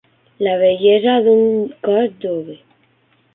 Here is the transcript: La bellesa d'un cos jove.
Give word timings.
La 0.45 0.53
bellesa 0.61 1.13
d'un 1.27 1.43
cos 1.85 2.09
jove. 2.25 2.57